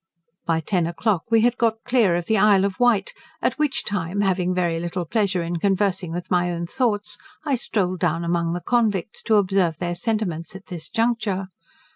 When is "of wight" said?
2.65-3.13